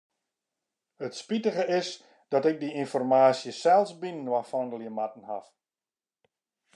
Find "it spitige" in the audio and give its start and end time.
1.05-1.65